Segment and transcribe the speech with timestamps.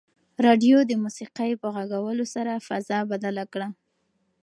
[0.45, 3.67] راډیو د موسیقۍ په غږولو سره فضا بدله کړه.